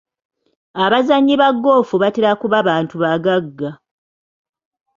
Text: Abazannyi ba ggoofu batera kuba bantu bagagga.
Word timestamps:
Abazannyi 0.83 1.33
ba 1.41 1.47
ggoofu 1.55 1.95
batera 2.03 2.31
kuba 2.41 2.57
bantu 2.69 2.95
bagagga. 3.03 3.69